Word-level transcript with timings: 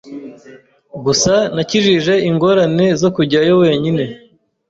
Gusa 1.05 1.33
nakijije 1.55 2.13
ingorane 2.29 2.85
zo 3.01 3.09
kujyayo 3.15 3.53
wenyine. 3.63 4.03